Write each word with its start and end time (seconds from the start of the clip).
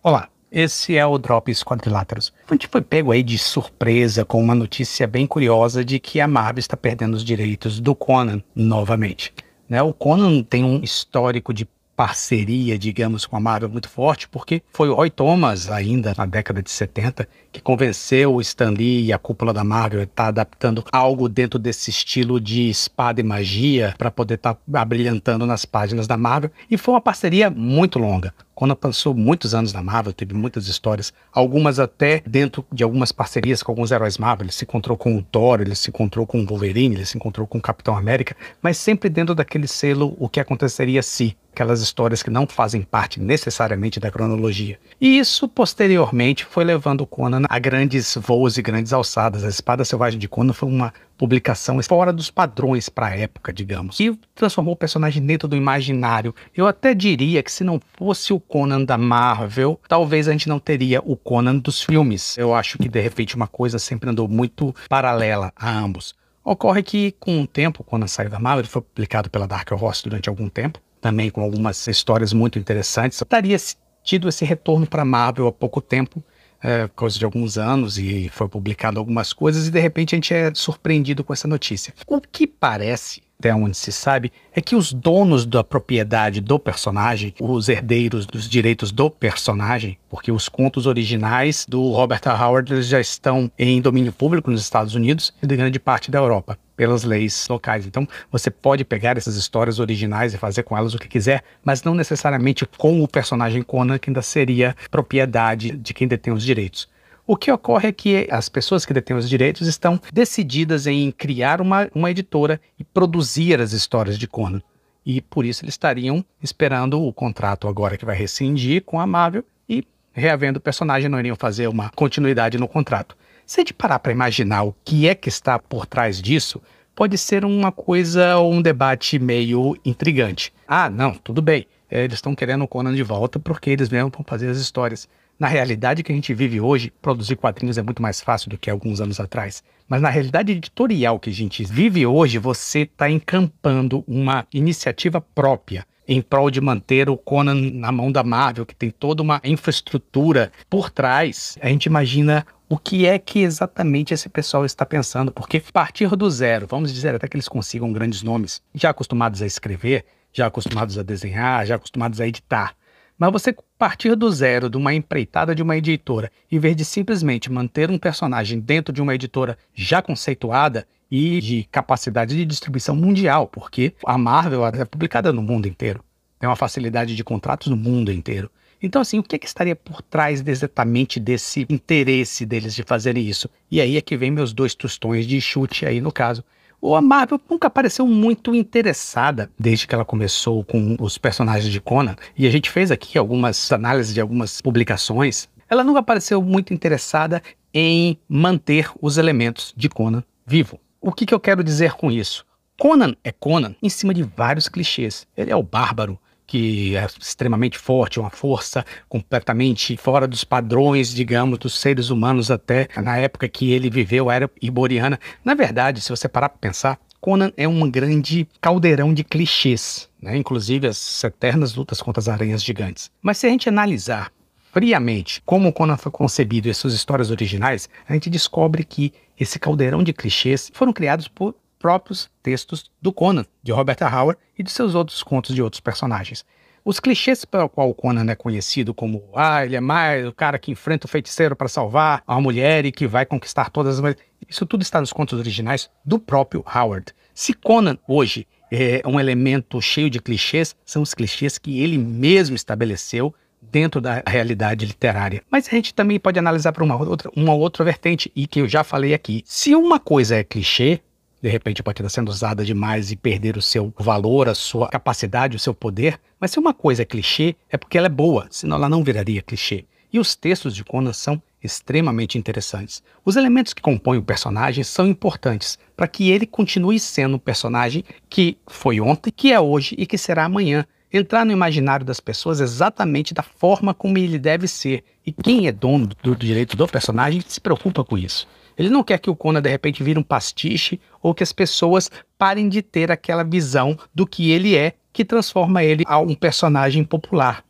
Olá, 0.00 0.28
esse 0.52 0.96
é 0.96 1.04
o 1.04 1.18
Drops 1.18 1.64
Quadriláteros. 1.64 2.32
A 2.48 2.54
gente 2.54 2.68
foi 2.68 2.80
pego 2.80 3.10
aí 3.10 3.20
de 3.20 3.36
surpresa 3.36 4.24
com 4.24 4.40
uma 4.40 4.54
notícia 4.54 5.08
bem 5.08 5.26
curiosa 5.26 5.84
de 5.84 5.98
que 5.98 6.20
a 6.20 6.28
Marvel 6.28 6.60
está 6.60 6.76
perdendo 6.76 7.14
os 7.14 7.24
direitos 7.24 7.80
do 7.80 7.96
Conan 7.96 8.40
novamente. 8.54 9.34
Né? 9.68 9.82
O 9.82 9.92
Conan 9.92 10.44
tem 10.44 10.62
um 10.62 10.84
histórico 10.84 11.52
de 11.52 11.68
parceria, 11.96 12.78
digamos, 12.78 13.26
com 13.26 13.36
a 13.36 13.40
Marvel 13.40 13.68
muito 13.68 13.88
forte, 13.88 14.28
porque 14.28 14.62
foi 14.72 14.88
o 14.88 14.94
Roy 14.94 15.10
Thomas, 15.10 15.68
ainda 15.68 16.14
na 16.16 16.26
década 16.26 16.62
de 16.62 16.70
70, 16.70 17.28
que 17.50 17.60
convenceu 17.60 18.36
o 18.36 18.40
Stan 18.40 18.70
Lee 18.70 19.06
e 19.06 19.12
a 19.12 19.18
cúpula 19.18 19.52
da 19.52 19.64
Marvel 19.64 19.98
a 19.98 20.04
estar 20.04 20.22
tá 20.22 20.28
adaptando 20.28 20.84
algo 20.92 21.28
dentro 21.28 21.58
desse 21.58 21.90
estilo 21.90 22.40
de 22.40 22.70
espada 22.70 23.20
e 23.20 23.24
magia 23.24 23.96
para 23.98 24.12
poder 24.12 24.34
estar 24.34 24.54
tá 24.54 24.80
abrilhantando 24.80 25.44
nas 25.44 25.64
páginas 25.64 26.06
da 26.06 26.16
Marvel. 26.16 26.52
E 26.70 26.78
foi 26.78 26.94
uma 26.94 27.00
parceria 27.00 27.50
muito 27.50 27.98
longa. 27.98 28.32
Quando 28.58 28.74
passou 28.74 29.14
muitos 29.14 29.54
anos 29.54 29.72
na 29.72 29.80
Marvel, 29.80 30.12
teve 30.12 30.34
muitas 30.34 30.66
histórias, 30.66 31.12
algumas 31.32 31.78
até 31.78 32.20
dentro 32.26 32.66
de 32.72 32.82
algumas 32.82 33.12
parcerias 33.12 33.62
com 33.62 33.70
alguns 33.70 33.92
heróis 33.92 34.18
Marvel. 34.18 34.46
Ele 34.46 34.52
se 34.52 34.64
encontrou 34.64 34.96
com 34.96 35.16
o 35.16 35.22
Thor, 35.22 35.60
ele 35.60 35.76
se 35.76 35.90
encontrou 35.90 36.26
com 36.26 36.40
o 36.40 36.44
Wolverine, 36.44 36.96
ele 36.96 37.06
se 37.06 37.16
encontrou 37.16 37.46
com 37.46 37.58
o 37.58 37.62
Capitão 37.62 37.96
América, 37.96 38.36
mas 38.60 38.76
sempre 38.76 39.08
dentro 39.08 39.32
daquele 39.32 39.68
selo 39.68 40.16
o 40.18 40.28
que 40.28 40.40
aconteceria 40.40 41.04
se 41.04 41.36
aquelas 41.52 41.80
histórias 41.80 42.22
que 42.22 42.30
não 42.30 42.46
fazem 42.46 42.82
parte 42.82 43.20
necessariamente 43.20 43.98
da 43.98 44.10
cronologia. 44.10 44.78
E 45.00 45.18
isso 45.18 45.48
posteriormente 45.48 46.44
foi 46.44 46.64
levando 46.64 47.06
Conan 47.06 47.42
a 47.48 47.58
grandes 47.58 48.16
voos 48.16 48.58
e 48.58 48.62
grandes 48.62 48.92
alçadas. 48.92 49.44
A 49.44 49.48
Espada 49.48 49.84
Selvagem 49.84 50.18
de 50.18 50.28
Conan 50.28 50.52
foi 50.52 50.68
uma 50.68 50.92
publicação 51.18 51.82
fora 51.82 52.12
dos 52.12 52.30
padrões 52.30 52.88
para 52.88 53.08
a 53.08 53.16
época, 53.16 53.52
digamos, 53.52 53.98
e 54.00 54.18
transformou 54.34 54.74
o 54.74 54.76
personagem 54.76 55.24
dentro 55.24 55.48
do 55.48 55.56
imaginário. 55.56 56.34
Eu 56.56 56.66
até 56.66 56.94
diria 56.94 57.42
que 57.42 57.52
se 57.52 57.64
não 57.64 57.80
fosse 57.98 58.32
o 58.32 58.40
Conan 58.40 58.84
da 58.84 58.96
Marvel, 58.96 59.78
talvez 59.88 60.28
a 60.28 60.32
gente 60.32 60.48
não 60.48 60.58
teria 60.58 61.02
o 61.04 61.16
Conan 61.16 61.56
dos 61.56 61.82
filmes. 61.82 62.38
Eu 62.38 62.54
acho 62.54 62.78
que 62.78 62.88
de 62.88 63.00
repente 63.00 63.36
uma 63.36 63.48
coisa 63.48 63.78
sempre 63.78 64.08
andou 64.08 64.28
muito 64.28 64.74
paralela 64.88 65.52
a 65.54 65.70
ambos. 65.70 66.14
Ocorre 66.44 66.82
que, 66.82 67.12
com 67.20 67.42
o 67.42 67.46
tempo, 67.46 67.84
quando 67.84 68.08
saiu 68.08 68.30
da 68.30 68.38
Marvel, 68.38 68.64
foi 68.64 68.80
publicado 68.80 69.28
pela 69.28 69.46
Dark 69.46 69.70
Horse 69.70 70.04
durante 70.04 70.30
algum 70.30 70.48
tempo 70.48 70.80
também 71.00 71.30
com 71.30 71.40
algumas 71.40 71.86
histórias 71.86 72.32
muito 72.32 72.58
interessantes. 72.58 73.22
Teria 73.28 73.56
tido 74.02 74.28
esse 74.28 74.44
retorno 74.44 74.86
para 74.86 75.04
Marvel 75.04 75.46
há 75.46 75.52
pouco 75.52 75.80
tempo, 75.80 76.22
é, 76.62 76.88
coisa 76.88 77.18
de 77.18 77.24
alguns 77.24 77.56
anos, 77.56 77.98
e 77.98 78.28
foi 78.30 78.48
publicado 78.48 78.98
algumas 78.98 79.32
coisas, 79.32 79.68
e 79.68 79.70
de 79.70 79.80
repente 79.80 80.14
a 80.14 80.16
gente 80.16 80.34
é 80.34 80.52
surpreendido 80.54 81.22
com 81.22 81.32
essa 81.32 81.48
notícia. 81.48 81.94
O 82.06 82.20
que 82.20 82.46
parece 82.46 83.22
até 83.40 83.54
onde 83.54 83.76
se 83.76 83.92
sabe, 83.92 84.32
é 84.52 84.60
que 84.60 84.74
os 84.74 84.92
donos 84.92 85.46
da 85.46 85.62
propriedade 85.62 86.40
do 86.40 86.58
personagem, 86.58 87.32
os 87.40 87.68
herdeiros 87.68 88.26
dos 88.26 88.48
direitos 88.48 88.90
do 88.90 89.08
personagem, 89.08 89.96
porque 90.10 90.32
os 90.32 90.48
contos 90.48 90.86
originais 90.86 91.64
do 91.64 91.92
Robert 91.92 92.22
Howard 92.26 92.82
já 92.82 92.98
estão 92.98 93.48
em 93.56 93.80
domínio 93.80 94.12
público 94.12 94.50
nos 94.50 94.60
Estados 94.60 94.96
Unidos 94.96 95.32
e 95.40 95.46
de 95.46 95.56
grande 95.56 95.78
parte 95.78 96.10
da 96.10 96.18
Europa 96.18 96.58
pelas 96.76 97.04
leis 97.04 97.46
locais. 97.48 97.86
Então, 97.86 98.08
você 98.30 98.50
pode 98.50 98.84
pegar 98.84 99.16
essas 99.16 99.36
histórias 99.36 99.78
originais 99.78 100.34
e 100.34 100.38
fazer 100.38 100.64
com 100.64 100.76
elas 100.76 100.94
o 100.94 100.98
que 100.98 101.06
quiser, 101.06 101.44
mas 101.64 101.84
não 101.84 101.94
necessariamente 101.94 102.66
com 102.76 103.02
o 103.02 103.06
personagem 103.06 103.62
Conan, 103.62 103.98
que 103.98 104.10
ainda 104.10 104.22
seria 104.22 104.74
propriedade 104.90 105.70
de 105.70 105.94
quem 105.94 106.08
detém 106.08 106.32
os 106.32 106.44
direitos. 106.44 106.88
O 107.30 107.36
que 107.36 107.52
ocorre 107.52 107.90
é 107.90 107.92
que 107.92 108.26
as 108.30 108.48
pessoas 108.48 108.86
que 108.86 108.94
detêm 108.94 109.14
os 109.14 109.28
direitos 109.28 109.68
estão 109.68 110.00
decididas 110.10 110.86
em 110.86 111.10
criar 111.10 111.60
uma, 111.60 111.86
uma 111.94 112.10
editora 112.10 112.58
e 112.78 112.82
produzir 112.82 113.60
as 113.60 113.72
histórias 113.72 114.18
de 114.18 114.26
Conan. 114.26 114.62
E 115.04 115.20
por 115.20 115.44
isso 115.44 115.62
eles 115.62 115.74
estariam 115.74 116.24
esperando 116.42 116.98
o 117.02 117.12
contrato 117.12 117.68
agora 117.68 117.98
que 117.98 118.06
vai 118.06 118.16
rescindir 118.16 118.82
com 118.82 118.98
a 118.98 119.06
Marvel 119.06 119.44
e, 119.68 119.84
reavendo 120.10 120.56
o 120.56 120.62
personagem, 120.62 121.10
não 121.10 121.18
iriam 121.18 121.36
fazer 121.36 121.68
uma 121.68 121.90
continuidade 121.90 122.56
no 122.56 122.66
contrato. 122.66 123.14
Se 123.44 123.60
a 123.60 123.62
gente 123.62 123.74
parar 123.74 123.98
para 123.98 124.10
imaginar 124.10 124.62
o 124.62 124.74
que 124.82 125.06
é 125.06 125.14
que 125.14 125.28
está 125.28 125.58
por 125.58 125.84
trás 125.84 126.22
disso, 126.22 126.62
pode 126.94 127.18
ser 127.18 127.44
uma 127.44 127.70
coisa 127.70 128.38
ou 128.38 128.54
um 128.54 128.62
debate 128.62 129.18
meio 129.18 129.76
intrigante. 129.84 130.50
Ah, 130.66 130.88
não, 130.88 131.12
tudo 131.12 131.42
bem. 131.42 131.66
Eles 131.90 132.14
estão 132.14 132.34
querendo 132.34 132.64
o 132.64 132.68
Conan 132.68 132.94
de 132.94 133.02
volta 133.02 133.38
porque 133.38 133.68
eles 133.68 133.90
mesmos 133.90 134.12
vão 134.14 134.24
fazer 134.26 134.48
as 134.48 134.56
histórias. 134.56 135.06
Na 135.38 135.46
realidade 135.46 136.02
que 136.02 136.10
a 136.10 136.14
gente 136.14 136.34
vive 136.34 136.60
hoje, 136.60 136.92
produzir 137.00 137.36
quadrinhos 137.36 137.78
é 137.78 137.82
muito 137.82 138.02
mais 138.02 138.20
fácil 138.20 138.50
do 138.50 138.58
que 138.58 138.68
alguns 138.68 139.00
anos 139.00 139.20
atrás. 139.20 139.62
Mas 139.88 140.02
na 140.02 140.08
realidade 140.08 140.50
editorial 140.50 141.20
que 141.20 141.30
a 141.30 141.32
gente 141.32 141.62
vive 141.64 142.04
hoje, 142.04 142.38
você 142.38 142.80
está 142.80 143.08
encampando 143.08 144.02
uma 144.08 144.44
iniciativa 144.52 145.20
própria 145.20 145.86
em 146.08 146.20
prol 146.20 146.50
de 146.50 146.60
manter 146.60 147.08
o 147.08 147.16
Conan 147.16 147.54
na 147.54 147.92
mão 147.92 148.10
da 148.10 148.24
Marvel, 148.24 148.66
que 148.66 148.74
tem 148.74 148.90
toda 148.90 149.22
uma 149.22 149.40
infraestrutura 149.44 150.50
por 150.68 150.90
trás. 150.90 151.56
A 151.60 151.68
gente 151.68 151.86
imagina 151.86 152.44
o 152.68 152.76
que 152.76 153.06
é 153.06 153.16
que 153.16 153.40
exatamente 153.40 154.12
esse 154.12 154.28
pessoal 154.28 154.64
está 154.64 154.84
pensando, 154.84 155.30
porque 155.30 155.62
partir 155.72 156.16
do 156.16 156.28
zero, 156.28 156.66
vamos 156.66 156.92
dizer 156.92 157.14
até 157.14 157.28
que 157.28 157.36
eles 157.36 157.48
consigam 157.48 157.92
grandes 157.92 158.24
nomes, 158.24 158.60
já 158.74 158.90
acostumados 158.90 159.40
a 159.40 159.46
escrever, 159.46 160.04
já 160.32 160.46
acostumados 160.46 160.98
a 160.98 161.02
desenhar, 161.04 161.64
já 161.64 161.76
acostumados 161.76 162.20
a 162.20 162.26
editar. 162.26 162.74
Mas 163.18 163.32
você 163.32 163.52
partir 163.76 164.14
do 164.14 164.30
zero 164.30 164.70
de 164.70 164.76
uma 164.76 164.94
empreitada 164.94 165.52
de 165.52 165.60
uma 165.60 165.76
editora, 165.76 166.30
em 166.52 166.58
vez 166.60 166.76
de 166.76 166.84
simplesmente 166.84 167.50
manter 167.50 167.90
um 167.90 167.98
personagem 167.98 168.60
dentro 168.60 168.92
de 168.92 169.02
uma 169.02 169.12
editora 169.12 169.58
já 169.74 170.00
conceituada 170.00 170.86
e 171.10 171.40
de 171.40 171.64
capacidade 171.64 172.36
de 172.36 172.44
distribuição 172.44 172.94
mundial, 172.94 173.48
porque 173.48 173.92
a 174.06 174.16
Marvel 174.16 174.64
é 174.64 174.84
publicada 174.84 175.32
no 175.32 175.42
mundo 175.42 175.66
inteiro, 175.66 176.04
tem 176.38 176.48
uma 176.48 176.54
facilidade 176.54 177.16
de 177.16 177.24
contratos 177.24 177.66
no 177.66 177.76
mundo 177.76 178.12
inteiro. 178.12 178.48
Então, 178.80 179.02
assim, 179.02 179.18
o 179.18 179.22
que, 179.24 179.34
é 179.34 179.38
que 179.38 179.46
estaria 179.46 179.74
por 179.74 180.00
trás 180.00 180.46
exatamente 180.46 181.18
desse 181.18 181.66
interesse 181.68 182.46
deles 182.46 182.72
de 182.72 182.84
fazerem 182.84 183.26
isso? 183.26 183.50
E 183.68 183.80
aí 183.80 183.96
é 183.96 184.00
que 184.00 184.16
vem 184.16 184.30
meus 184.30 184.52
dois 184.52 184.76
tostões 184.76 185.26
de 185.26 185.40
chute 185.40 185.84
aí 185.84 186.00
no 186.00 186.12
caso 186.12 186.44
a 186.82 187.00
Marvel 187.00 187.40
nunca 187.48 187.68
pareceu 187.68 188.06
muito 188.06 188.54
interessada 188.54 189.50
desde 189.58 189.86
que 189.86 189.94
ela 189.94 190.04
começou 190.04 190.64
com 190.64 190.96
os 191.00 191.18
personagens 191.18 191.72
de 191.72 191.80
Conan. 191.80 192.16
E 192.36 192.46
a 192.46 192.50
gente 192.50 192.70
fez 192.70 192.90
aqui 192.90 193.18
algumas 193.18 193.70
análises 193.72 194.14
de 194.14 194.20
algumas 194.20 194.60
publicações. 194.60 195.48
Ela 195.68 195.84
nunca 195.84 196.02
pareceu 196.02 196.40
muito 196.42 196.72
interessada 196.72 197.42
em 197.74 198.18
manter 198.28 198.90
os 199.00 199.18
elementos 199.18 199.74
de 199.76 199.88
Conan 199.88 200.22
vivo. 200.46 200.80
O 201.00 201.12
que, 201.12 201.26
que 201.26 201.34
eu 201.34 201.40
quero 201.40 201.62
dizer 201.62 201.92
com 201.92 202.10
isso? 202.10 202.46
Conan 202.78 203.14
é 203.22 203.32
Conan 203.32 203.74
em 203.82 203.88
cima 203.88 204.14
de 204.14 204.22
vários 204.22 204.68
clichês. 204.68 205.26
Ele 205.36 205.50
é 205.50 205.56
o 205.56 205.62
bárbaro, 205.62 206.18
que 206.48 206.96
é 206.96 207.06
extremamente 207.20 207.78
forte, 207.78 208.18
uma 208.18 208.30
força 208.30 208.84
completamente 209.06 209.98
fora 209.98 210.26
dos 210.26 210.42
padrões, 210.44 211.14
digamos, 211.14 211.58
dos 211.58 211.78
seres 211.78 212.08
humanos 212.08 212.50
até 212.50 212.88
na 212.96 213.18
época 213.18 213.46
que 213.46 213.70
ele 213.70 213.90
viveu, 213.90 214.30
a 214.30 214.34
era 214.34 214.50
iboriana. 214.60 215.20
Na 215.44 215.54
verdade, 215.54 216.00
se 216.00 216.08
você 216.08 216.26
parar 216.26 216.48
para 216.48 216.58
pensar, 216.58 216.98
Conan 217.20 217.52
é 217.54 217.68
um 217.68 217.90
grande 217.90 218.48
caldeirão 218.62 219.12
de 219.12 219.22
clichês, 219.22 220.08
né? 220.20 220.36
inclusive 220.38 220.86
as 220.86 221.22
eternas 221.22 221.74
lutas 221.74 222.00
contra 222.00 222.20
as 222.20 222.28
aranhas 222.28 222.64
gigantes. 222.64 223.10
Mas 223.20 223.36
se 223.36 223.46
a 223.46 223.50
gente 223.50 223.68
analisar 223.68 224.32
friamente 224.72 225.42
como 225.44 225.72
Conan 225.72 225.98
foi 225.98 226.10
concebido 226.10 226.68
e 226.68 226.74
suas 226.74 226.94
histórias 226.94 227.30
originais, 227.30 227.90
a 228.08 228.14
gente 228.14 228.30
descobre 228.30 228.84
que 228.84 229.12
esse 229.38 229.58
caldeirão 229.58 230.02
de 230.02 230.14
clichês 230.14 230.70
foram 230.72 230.94
criados 230.94 231.28
por 231.28 231.54
próprios 231.78 232.30
textos 232.42 232.90
do 233.00 233.12
Conan, 233.12 233.46
de 233.62 233.72
Robert 233.72 233.98
Howard 234.02 234.40
e 234.58 234.62
de 234.62 234.70
seus 234.70 234.94
outros 234.94 235.22
contos 235.22 235.54
de 235.54 235.62
outros 235.62 235.80
personagens. 235.80 236.44
Os 236.84 237.00
clichês 237.00 237.44
pelo 237.44 237.68
qual 237.68 237.90
o 237.90 237.94
Conan 237.94 238.30
é 238.30 238.34
conhecido 238.34 238.94
como 238.94 239.22
ah, 239.34 239.64
ele 239.64 239.76
é 239.76 239.80
mais 239.80 240.26
o 240.26 240.32
cara 240.32 240.58
que 240.58 240.70
enfrenta 240.70 241.06
o 241.06 241.08
feiticeiro 241.08 241.54
para 241.54 241.68
salvar 241.68 242.22
a 242.26 242.40
mulher 242.40 242.86
e 242.86 242.92
que 242.92 243.06
vai 243.06 243.26
conquistar 243.26 243.70
todas 243.70 243.94
as 243.94 244.00
mulheres. 244.00 244.22
Isso 244.48 244.64
tudo 244.64 244.82
está 244.82 245.00
nos 245.00 245.12
contos 245.12 245.38
originais 245.38 245.90
do 246.04 246.18
próprio 246.18 246.64
Howard. 246.74 247.12
Se 247.34 247.52
Conan 247.52 247.98
hoje 248.08 248.46
é 248.72 249.02
um 249.06 249.20
elemento 249.20 249.80
cheio 249.82 250.08
de 250.08 250.20
clichês, 250.20 250.74
são 250.84 251.02
os 251.02 251.14
clichês 251.14 251.58
que 251.58 251.80
ele 251.80 251.98
mesmo 251.98 252.56
estabeleceu 252.56 253.34
dentro 253.60 254.00
da 254.00 254.22
realidade 254.26 254.86
literária. 254.86 255.42
Mas 255.50 255.68
a 255.68 255.70
gente 255.70 255.92
também 255.92 256.18
pode 256.18 256.38
analisar 256.38 256.72
para 256.72 256.84
uma 256.84 256.96
outra, 256.96 257.30
uma 257.36 257.54
outra 257.54 257.84
vertente, 257.84 258.30
e 258.34 258.46
que 258.46 258.60
eu 258.60 258.68
já 258.68 258.82
falei 258.82 259.14
aqui. 259.14 259.42
Se 259.44 259.74
uma 259.74 259.98
coisa 259.98 260.36
é 260.36 260.44
clichê, 260.44 261.00
de 261.40 261.48
repente 261.48 261.82
pode 261.82 262.00
estar 262.00 262.08
sendo 262.08 262.28
usada 262.28 262.64
demais 262.64 263.10
e 263.10 263.16
perder 263.16 263.56
o 263.56 263.62
seu 263.62 263.92
valor, 263.98 264.48
a 264.48 264.54
sua 264.54 264.88
capacidade, 264.88 265.56
o 265.56 265.60
seu 265.60 265.72
poder. 265.72 266.18
Mas 266.40 266.50
se 266.50 266.58
uma 266.58 266.74
coisa 266.74 267.02
é 267.02 267.04
clichê, 267.04 267.54
é 267.70 267.76
porque 267.76 267.96
ela 267.96 268.06
é 268.06 268.10
boa, 268.10 268.46
senão 268.50 268.76
ela 268.76 268.88
não 268.88 269.04
viraria 269.04 269.42
clichê. 269.42 269.84
E 270.12 270.18
os 270.18 270.34
textos 270.34 270.74
de 270.74 270.84
Conan 270.84 271.12
são 271.12 271.40
extremamente 271.62 272.38
interessantes. 272.38 273.02
Os 273.24 273.36
elementos 273.36 273.74
que 273.74 273.82
compõem 273.82 274.18
o 274.18 274.22
personagem 274.22 274.82
são 274.84 275.06
importantes 275.06 275.78
para 275.96 276.08
que 276.08 276.30
ele 276.30 276.46
continue 276.46 276.98
sendo 276.98 277.36
um 277.36 277.38
personagem 277.40 278.04
que 278.28 278.56
foi 278.66 279.00
ontem, 279.00 279.30
que 279.30 279.52
é 279.52 279.60
hoje 279.60 279.94
e 279.98 280.06
que 280.06 280.16
será 280.16 280.44
amanhã. 280.44 280.86
Entrar 281.12 281.44
no 281.44 281.52
imaginário 281.52 282.04
das 282.04 282.20
pessoas 282.20 282.60
exatamente 282.60 283.32
da 283.32 283.42
forma 283.42 283.94
como 283.94 284.18
ele 284.18 284.38
deve 284.38 284.68
ser. 284.68 285.02
E 285.24 285.32
quem 285.32 285.66
é 285.66 285.72
dono 285.72 286.10
do 286.22 286.36
direito 286.36 286.76
do 286.76 286.86
personagem 286.86 287.42
se 287.46 287.60
preocupa 287.60 288.04
com 288.04 288.16
isso. 288.16 288.46
Ele 288.78 288.88
não 288.88 289.02
quer 289.02 289.18
que 289.18 289.28
o 289.28 289.36
Conan 289.36 289.60
de 289.60 289.68
repente 289.68 290.02
vire 290.02 290.18
um 290.18 290.22
pastiche 290.22 291.00
ou 291.20 291.34
que 291.34 291.42
as 291.42 291.52
pessoas 291.52 292.10
parem 292.38 292.68
de 292.68 292.80
ter 292.80 293.10
aquela 293.10 293.42
visão 293.42 293.98
do 294.14 294.26
que 294.26 294.50
ele 294.50 294.76
é, 294.76 294.94
que 295.12 295.24
transforma 295.24 295.82
ele 295.82 296.04
a 296.06 296.18
um 296.18 296.34
personagem 296.34 297.02
popular. 297.02 297.64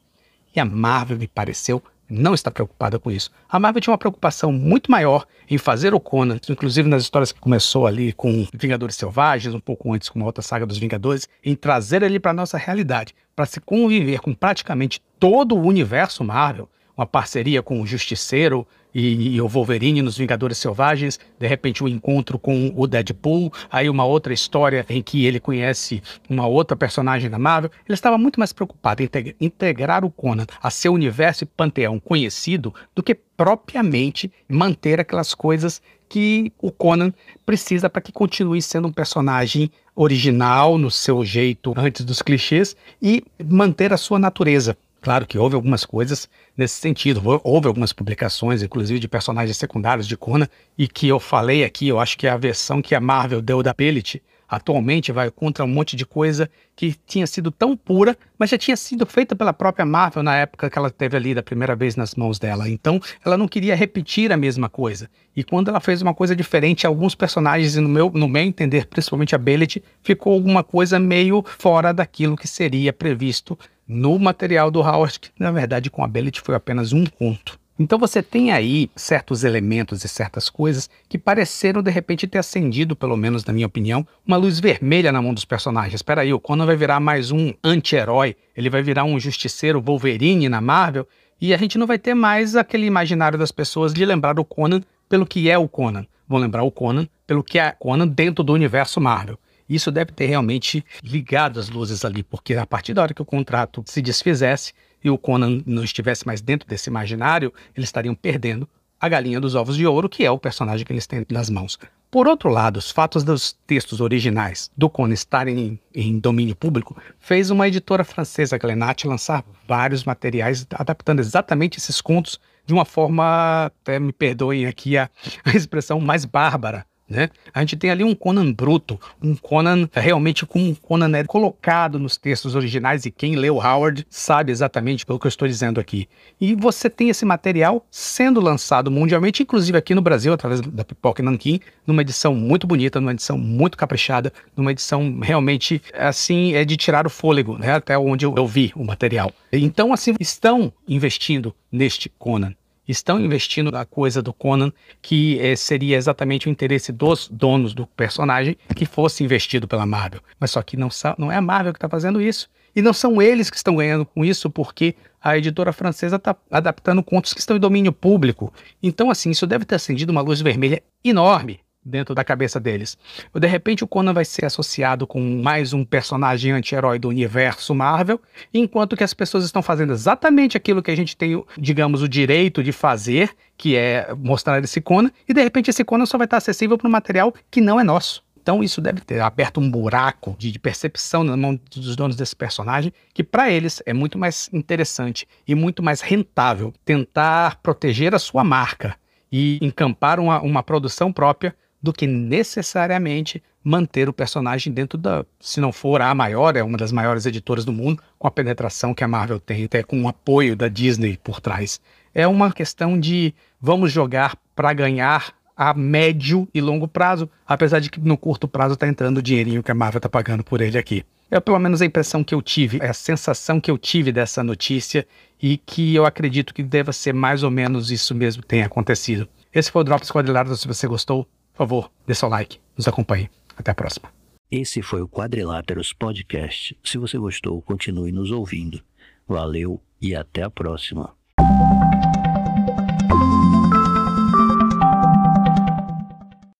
E 0.55 0.61
a 0.61 0.65
Marvel 0.65 1.19
me 1.19 1.27
pareceu 1.27 1.83
não 2.09 2.35
está 2.35 2.51
preocupada 2.51 2.99
com 2.99 3.11
isso. 3.11 3.31
A 3.49 3.59
Marvel 3.59 3.81
tinha 3.81 3.93
uma 3.93 3.99
preocupação 3.99 4.51
muito 4.51 4.91
maior 4.91 5.27
em 5.49 5.59
fazer 5.59 5.93
o 5.93 6.01
Conan, 6.01 6.39
inclusive 6.49 6.89
nas 6.89 7.03
histórias 7.03 7.33
que 7.33 7.41
começou 7.41 7.87
ali 7.87 8.13
com 8.13 8.47
Vingadores 8.55 8.97
Selvagens, 8.97 9.55
um 9.55 9.61
pouco 9.61 9.93
antes 9.93 10.09
com 10.09 10.19
uma 10.19 10.27
outra 10.27 10.43
saga 10.43 10.65
dos 10.65 10.79
Vingadores, 10.79 11.29
em 11.45 11.55
trazer 11.55 12.03
ele 12.03 12.19
para 12.19 12.33
nossa 12.33 12.57
realidade, 12.57 13.15
para 13.37 13.47
se 13.47 13.61
conviver 13.61 14.21
com 14.21 14.35
praticamente 14.35 15.03
todo 15.19 15.55
o 15.55 15.63
universo 15.63 16.25
Marvel, 16.25 16.69
uma 16.97 17.07
parceria 17.07 17.63
com 17.63 17.81
o 17.81 17.87
Justiceiro 17.87 18.67
e, 18.94 19.37
e, 19.37 19.40
o 19.40 19.49
Wolverine 19.49 20.02
nos 20.02 20.17
Vingadores 20.17 20.58
Selvagens, 20.58 21.19
de 21.38 21.46
repente 21.46 21.82
o 21.82 21.87
um 21.87 21.88
encontro 21.88 22.38
com 22.38 22.73
o 22.75 22.87
Deadpool, 22.87 23.52
aí 23.70 23.88
uma 23.88 24.05
outra 24.05 24.32
história 24.32 24.85
em 24.88 25.02
que 25.02 25.26
ele 25.26 25.40
conhece 25.40 26.02
uma 26.29 26.46
outra 26.46 26.76
personagem 26.76 27.31
da 27.31 27.38
Marvel. 27.38 27.70
Ele 27.87 27.94
estava 27.94 28.19
muito 28.19 28.40
mais 28.40 28.52
preocupado 28.52 29.02
em 29.02 29.08
integrar 29.40 30.05
o 30.05 30.11
Conan 30.11 30.46
a 30.62 30.70
seu 30.70 30.93
universo 30.93 31.44
e 31.44 31.46
panteão 31.46 32.00
conhecido 32.00 32.75
do 32.94 33.02
que 33.02 33.14
propriamente 33.14 34.32
manter 34.49 35.00
aquelas 35.00 35.35
coisas 35.35 35.81
que 36.08 36.52
o 36.58 36.73
Conan 36.73 37.12
precisa 37.44 37.90
para 37.90 38.00
que 38.00 38.11
continue 38.11 38.62
sendo 38.62 38.88
um 38.88 38.93
personagem 38.93 39.70
original 39.94 40.79
no 40.79 40.90
seu 40.90 41.25
jeito 41.25 41.75
antes 41.76 42.05
dos 42.05 42.23
clichês 42.23 42.75
e 43.02 43.23
manter 43.44 43.93
a 43.93 43.96
sua 43.96 44.19
natureza. 44.19 44.76
Claro 45.00 45.27
que 45.27 45.39
houve 45.39 45.55
algumas 45.55 45.85
coisas 45.85 46.29
nesse 46.56 46.75
sentido. 46.75 47.23
Houve 47.45 47.69
algumas 47.69 47.93
publicações, 47.93 48.62
inclusive 48.62 48.99
de 48.99 49.09
personagens 49.09 49.56
secundários 49.56 50.06
de 50.09 50.17
Conan, 50.17 50.49
e 50.77 50.89
que 50.89 51.06
eu 51.09 51.21
falei 51.21 51.65
aqui, 51.65 51.89
eu 51.89 52.00
acho 52.00 52.19
que 52.19 52.27
a 52.27 52.37
versão 52.37 52.83
que 52.83 52.95
a 52.95 53.00
Marvel 53.00 53.41
deu 53.41 53.62
da 53.62 53.73
Pellet 53.73 54.21
atualmente 54.49 55.12
vai 55.12 55.31
contra 55.31 55.65
um 55.65 55.69
monte 55.69 55.95
de 55.95 56.06
coisa 56.06 56.49
que 56.75 56.97
tinha 57.06 57.27
sido 57.27 57.50
tão 57.50 57.77
pura, 57.77 58.17
mas 58.39 58.49
já 58.49 58.56
tinha 58.56 58.77
sido 58.77 59.05
feita 59.05 59.37
pela 59.37 59.53
própria 59.53 59.85
Marvel 59.85 60.23
na 60.23 60.37
época 60.37 60.71
que 60.71 60.79
ela 60.79 60.91
teve 60.91 61.17
ali 61.17 61.35
da 61.35 61.43
primeira 61.43 61.77
vez 61.77 61.97
nas 61.97 62.15
mãos 62.15 62.39
dela. 62.39 62.69
Então, 62.69 62.99
ela 63.23 63.37
não 63.37 63.47
queria 63.47 63.77
repetir 63.77 64.33
a 64.33 64.37
mesma 64.37 64.69
coisa. 64.69 65.11
E 65.37 65.45
quando 65.45 65.69
ela 65.69 65.81
fez 65.81 66.00
uma 66.00 66.15
coisa 66.15 66.35
diferente, 66.35 66.87
alguns 66.87 67.15
personagens, 67.15 67.77
no 67.77 67.89
meu, 67.89 68.11
no 68.15 68.27
meu 68.27 68.43
entender, 68.43 68.87
principalmente 68.87 69.35
a 69.35 69.39
Bellet, 69.39 69.83
ficou 70.03 70.33
alguma 70.33 70.65
coisa 70.65 70.99
meio 70.99 71.45
fora 71.59 71.93
daquilo 71.93 72.37
que 72.37 72.49
seria 72.49 72.93
previsto 72.93 73.59
no 73.88 74.19
material 74.19 74.70
do 74.70 74.81
Howard, 74.81 75.19
que 75.19 75.31
na 75.38 75.50
verdade 75.50 75.90
com 75.90 76.05
a 76.05 76.06
Bellet 76.06 76.40
foi 76.40 76.55
apenas 76.55 76.93
um 76.93 77.06
conto. 77.06 77.58
Então 77.81 77.96
você 77.96 78.20
tem 78.20 78.50
aí 78.50 78.90
certos 78.96 79.44
elementos 79.44 80.05
e 80.05 80.08
certas 80.08 80.50
coisas 80.50 80.90
que 81.08 81.17
pareceram 81.17 81.81
de 81.81 81.90
repente 81.93 82.26
ter 82.26 82.38
acendido, 82.38 82.96
pelo 82.96 83.17
menos 83.17 83.44
na 83.44 83.52
minha 83.52 83.69
opinião, 83.69 84.05
uma 84.26 84.37
luz 84.37 84.58
vermelha 84.58 85.12
na 85.12 85.23
mão 85.23 85.32
dos 85.32 85.44
personagens. 85.44 85.94
Espera 85.94 86.23
aí, 86.23 86.32
o 86.32 86.40
Conan 86.40 86.67
vai 86.67 86.75
virar 86.75 86.99
mais 86.99 87.31
um 87.31 87.55
anti-herói, 87.62 88.37
ele 88.56 88.69
vai 88.69 88.82
virar 88.82 89.05
um 89.05 89.19
justiceiro 89.19 89.81
Wolverine 89.81 90.49
na 90.49 90.61
Marvel, 90.61 91.06
e 91.40 91.55
a 91.55 91.56
gente 91.56 91.79
não 91.79 91.87
vai 91.87 92.00
ter 92.00 92.14
mais 92.14 92.56
aquele 92.56 92.85
imaginário 92.85 93.38
das 93.38 93.52
pessoas 93.52 93.94
de 93.94 94.05
lembrar 94.05 94.40
o 94.40 94.44
Conan 94.44 94.82
pelo 95.08 95.25
que 95.25 95.49
é 95.49 95.56
o 95.56 95.69
Conan. 95.69 96.05
Vão 96.26 96.40
lembrar 96.40 96.64
o 96.64 96.70
Conan 96.73 97.06
pelo 97.29 97.44
que 97.44 97.61
é 97.61 97.70
Conan 97.70 98.08
dentro 98.08 98.43
do 98.43 98.52
universo 98.52 99.00
Marvel. 99.00 99.38
Isso 99.69 99.91
deve 99.91 100.12
ter 100.12 100.26
realmente 100.26 100.85
ligado 101.03 101.61
as 101.61 101.69
luzes 101.69 102.05
ali, 102.05 102.23
porque 102.23 102.55
a 102.55 102.67
partir 102.67 102.94
da 102.94 103.03
hora 103.03 103.15
que 103.15 103.23
o 103.23 103.26
contrato 103.26 103.85
se 103.87 104.00
desfizesse, 104.00 104.73
e 105.03 105.11
o 105.11 105.19
Conan 105.19 105.62
não 105.67 105.85
estivesse 105.85 106.26
mais 106.26 106.41
dentro 106.41 106.69
desse 106.69 106.91
imaginário, 106.91 107.53
eles 107.76 107.88
estariam 107.88 108.15
perdendo 108.15 108.69
a 109.00 109.09
galinha 109.09 109.41
dos 109.41 109.55
ovos 109.55 109.76
de 109.76 109.87
ouro, 109.87 110.09
que 110.09 110.25
é 110.25 110.31
o 110.31 110.38
personagem 110.38 110.85
que 110.85 110.93
eles 110.93 111.06
têm 111.06 111.25
nas 111.31 111.49
mãos. 111.49 111.79
Por 112.11 112.26
outro 112.26 112.49
lado, 112.49 112.79
os 112.79 112.91
fatos 112.91 113.23
dos 113.23 113.53
textos 113.67 114.00
originais 114.00 114.70
do 114.76 114.88
Conan 114.88 115.12
estarem 115.12 115.59
em, 115.59 115.81
em 115.94 116.19
domínio 116.19 116.56
público 116.56 116.97
fez 117.21 117.50
uma 117.50 117.69
editora 117.69 118.03
francesa, 118.03 118.59
Glenat, 118.59 119.05
lançar 119.05 119.44
vários 119.69 120.05
materiais 120.05 120.67
adaptando 120.73 121.21
exatamente 121.21 121.79
esses 121.79 122.00
contos 122.00 122.41
de 122.67 122.73
uma 122.73 122.85
forma, 122.85 123.67
até 123.67 123.99
me 123.99 124.12
perdoem 124.12 124.67
aqui 124.67 124.97
a, 124.97 125.09
a 125.44 125.50
expressão, 125.50 126.00
mais 126.00 126.25
bárbara 126.25 126.85
né? 127.09 127.31
A 127.55 127.61
gente 127.61 127.77
tem 127.77 127.91
ali 127.91 128.05
um 128.05 128.15
Conan 128.15 128.53
bruto, 128.53 129.01
um 129.23 129.35
Conan 129.35 129.89
realmente 129.93 130.45
como 130.45 130.67
um 130.67 130.75
Conan 130.75 131.17
é 131.17 131.25
colocado 131.25 131.99
nos 131.99 132.17
textos 132.17 132.55
originais 132.55 133.07
e 133.07 133.11
quem 133.11 133.37
leu 133.37 133.57
Howard 133.57 134.07
sabe 134.11 134.53
exatamente 134.53 135.07
pelo 135.07 135.19
que 135.19 135.27
eu 135.27 135.31
estou 135.31 135.49
dizendo 135.49 135.81
aqui. 135.81 136.09
E 136.41 136.55
você 136.55 136.91
tem 136.91 137.09
esse 137.09 137.25
material 137.25 137.87
sendo 137.91 138.41
lançado 138.41 138.91
mundialmente, 138.91 139.43
inclusive 139.43 139.79
aqui 139.79 139.95
no 139.95 140.03
Brasil, 140.03 140.33
através 140.33 140.61
da 140.61 140.85
Pipoca 140.85 141.23
Nankin, 141.23 141.61
numa 141.87 142.03
edição 142.03 142.35
muito 142.35 142.67
bonita, 142.67 143.01
numa 143.01 143.13
edição 143.13 143.39
muito 143.39 143.77
caprichada, 143.77 144.33
numa 144.57 144.73
edição 144.73 145.19
realmente, 145.21 145.81
assim, 145.95 146.55
é 146.55 146.65
de 146.65 146.77
tirar 146.77 147.07
o 147.07 147.11
fôlego, 147.11 147.57
né? 147.59 147.73
Até 147.73 147.97
onde 147.99 148.25
eu 148.25 148.47
vi 148.47 148.73
o 148.75 148.85
material. 148.85 149.33
Então, 149.53 149.93
assim, 149.93 150.15
estão 150.21 150.73
investindo 150.87 151.55
neste 151.73 152.09
Conan 152.09 152.55
estão 152.93 153.20
investindo 153.20 153.70
na 153.70 153.85
coisa 153.85 154.23
do 154.23 154.32
Conan, 154.32 154.73
que 155.02 155.38
eh, 155.40 155.56
seria 155.56 155.96
exatamente 155.96 156.49
o 156.49 156.50
interesse 156.50 156.90
dos 156.90 157.29
donos 157.29 157.75
do 157.75 157.87
personagem 157.87 158.56
que 158.75 158.87
fosse 158.87 159.23
investido 159.23 159.69
pela 159.69 159.87
Marvel. 159.87 160.20
Mas 160.40 160.50
só 160.50 160.62
que 160.62 160.76
não, 160.76 160.88
não 161.19 161.31
é 161.31 161.37
a 161.37 161.43
Marvel 161.43 161.73
que 161.73 161.79
está 161.79 161.88
fazendo 161.88 162.20
isso. 162.20 162.49
E 162.75 162.82
não 162.82 162.93
são 162.93 163.20
eles 163.20 163.50
que 163.50 163.56
estão 163.56 163.76
ganhando 163.76 164.06
com 164.06 164.25
isso, 164.25 164.49
porque 164.49 164.94
a 165.20 165.37
editora 165.37 165.73
francesa 165.73 166.17
está 166.17 166.37
adaptando 166.50 167.02
contos 167.02 167.35
que 167.35 167.40
estão 167.40 167.56
em 167.56 167.61
domínio 167.61 167.93
público. 167.93 168.52
Então, 168.82 169.11
assim, 169.11 169.31
isso 169.31 169.46
deve 169.46 169.64
ter 169.64 169.75
acendido 169.75 170.12
uma 170.12 170.20
luz 170.20 170.40
vermelha 170.40 170.82
enorme 171.05 171.61
dentro 171.85 172.15
da 172.15 172.25
cabeça 172.25 172.61
deles. 172.61 172.99
De 173.35 173.47
repente, 173.47 173.85
o 173.85 173.89
Conan 173.89 174.13
vai 174.13 174.25
ser 174.25 174.45
associado 174.45 175.07
com 175.07 175.21
mais 175.43 175.73
um 175.73 175.85
personagem 175.85 176.53
anti-herói 176.53 176.99
do 176.99 177.09
universo 177.09 177.75
Marvel, 177.75 178.21
enquanto 178.53 178.97
que 178.97 179.05
as 179.05 179.15
pessoas 179.15 179.45
estão 179.45 179.63
fazendo 179.63 179.93
exatamente 179.93 180.57
aquilo 180.57 180.83
que 180.83 180.91
a 180.91 180.97
gente 180.97 181.17
tem, 181.17 181.43
digamos, 181.57 182.03
o 182.03 182.09
direito 182.09 182.63
de 182.63 182.73
fazer, 182.73 183.31
que 183.57 183.77
é 183.77 184.15
mostrar 184.15 184.63
esse 184.63 184.81
Conan, 184.81 185.11
e 185.29 185.33
de 185.33 185.43
repente 185.43 185.71
esse 185.71 185.85
Conan 185.85 186.07
só 186.07 186.19
vai 186.19 186.27
estar 186.27 186.37
acessível 186.37 186.77
para 186.77 186.89
um 186.89 186.93
material 186.93 187.33
que 187.51 187.61
não 187.61 187.81
é 187.81 187.85
nosso. 187.85 188.23
Então 188.49 188.65
isso 188.65 188.81
deve 188.81 189.03
ter 189.03 189.21
aberto 189.21 189.61
um 189.61 189.71
buraco 189.71 190.35
de, 190.39 190.59
percepção 190.59 191.23
na 191.23 191.37
mão 191.37 191.61
dos 191.71 191.95
donos 191.95 192.17
desse 192.17 192.35
personagem, 192.35 192.91
que 193.13 193.23
para 193.23 193.51
eles 193.51 193.83
é 193.85 193.93
muito 193.93 194.19
mais 194.19 194.49
interessante 194.55 195.29
e 195.47 195.55
muito 195.55 195.83
mais 195.83 196.01
rentável 196.01 196.73
tentar 196.83 197.61
proteger 197.63 198.15
a 198.15 198.19
sua 198.19 198.43
marca 198.43 198.97
e 199.31 199.59
encampar 199.61 200.19
uma, 200.19 200.41
uma 200.41 200.63
produção 200.63 201.13
própria 201.13 201.55
do 201.83 201.93
que 201.93 202.07
necessariamente 202.07 203.43
manter 203.63 204.09
o 204.09 204.13
personagem 204.13 204.73
dentro 204.73 204.99
da, 204.99 205.25
se 205.39 205.61
não 205.61 205.73
for 205.73 206.01
a 206.01 206.15
maior, 206.15 206.57
é 206.57 206.63
uma 206.63 206.79
das 206.79 206.91
maiores 206.91 207.27
editoras 207.27 207.65
do 207.65 207.73
mundo, 207.73 208.02
com 208.19 208.26
a 208.26 208.31
penetração 208.31 208.95
que 208.95 209.05
a 209.05 209.09
Marvel 209.09 209.38
tem, 209.38 209.64
até 209.64 209.83
com 209.83 210.02
o 210.02 210.09
apoio 210.09 210.57
da 210.57 210.69
Disney 210.69 211.19
por 211.23 211.41
trás. 211.41 211.81
É 212.14 212.26
uma 212.26 212.52
questão 212.52 212.99
de 212.99 213.35
vamos 213.61 213.93
jogar 213.93 214.37
para 214.57 214.73
ganhar 214.73 215.33
a 215.57 215.75
médio 215.75 216.49
e 216.55 216.61
longo 216.61 216.87
prazo, 216.87 217.29
apesar 217.47 217.81
de 217.81 217.91
que 217.91 218.00
no 218.00 218.17
curto 218.17 218.47
prazo 218.47 218.75
está 218.75 218.87
entrando 218.87 219.19
o 219.19 219.23
dinheirinho 219.23 219.62
que 219.62 219.71
a 219.71 219.75
Marvel 219.75 219.99
está 219.99 220.09
pagando 220.09 220.45
por 220.45 220.61
ele 220.61 220.79
aqui. 220.79 221.05
É 221.31 221.38
pelo 221.41 221.59
menos 221.59 221.83
a 221.83 221.85
impressão 221.85 222.25
que 222.25 222.35
eu 222.35 222.41
tive, 222.41 222.79
é 222.81 222.88
a 222.88 222.95
sensação 222.95 223.61
que 223.61 223.71
eu 223.71 223.76
tive 223.76 224.11
dessa 224.11 224.43
notícia 224.43 225.07
e 225.43 225.59
que 225.59 225.95
eu 225.95 226.07
acredito 226.07 226.55
que 226.55 226.62
deva 226.62 226.93
ser 226.93 227.12
mais 227.12 227.43
ou 227.43 227.50
menos 227.50 227.91
isso 227.91 228.14
mesmo 228.14 228.43
que 228.43 228.49
tenha 228.49 228.67
acontecido. 228.67 229.29
Esse 229.52 229.71
foi 229.71 229.83
o 229.83 229.85
Drops 229.85 230.11
Quadrilados. 230.11 230.61
Se 230.61 230.67
você 230.67 230.87
gostou, 230.87 231.26
por 231.59 231.67
favor, 231.67 231.91
dê 232.07 232.15
seu 232.15 232.29
like, 232.29 232.61
nos 232.77 232.87
acompanhe. 232.87 233.29
Até 233.57 233.73
a 233.73 233.75
próxima. 233.75 234.12
Esse 234.49 234.81
foi 234.81 235.03
o 235.03 235.09
Quadriláteros 235.09 235.93
Podcast. 235.93 236.79
Se 236.85 236.97
você 236.99 237.19
gostou, 237.19 237.61
continue 237.62 238.12
nos 238.12 238.31
ouvindo. 238.31 238.81
Valeu 239.27 239.83
e 240.00 240.15
até 240.15 240.45
a 240.45 240.50
próxima. 240.50 241.18